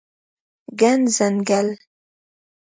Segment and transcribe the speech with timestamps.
[0.79, 1.67] ګڼ ځنګل